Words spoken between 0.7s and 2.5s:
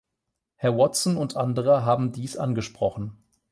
Watson und andere haben dies